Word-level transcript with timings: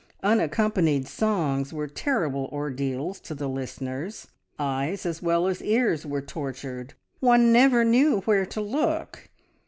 Unaccompanied 0.23 1.07
songs 1.07 1.71
were 1.71 1.85
terrible 1.87 2.49
ordeals 2.51 3.19
to 3.19 3.35
the 3.35 3.47
listeners. 3.47 4.27
Eyes 4.57 5.05
as 5.05 5.21
well 5.21 5.45
as 5.45 5.61
ears 5.61 6.07
were 6.07 6.21
tortured. 6.23 6.95
One 7.19 7.51
never 7.51 7.85
knew 7.85 8.21
where 8.21 8.47
to 8.47 8.61
look! 8.61 9.29